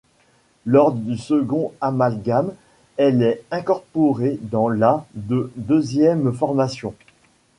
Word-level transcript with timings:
Lors 0.65 0.93
du 0.93 1.15
second 1.15 1.73
amalgame, 1.79 2.53
elle 2.97 3.21
est 3.21 3.43
incorporée 3.51 4.39
dans 4.41 4.67
la 4.67 5.05
de 5.13 5.51
deuxième 5.57 6.33
formation. 6.33 6.95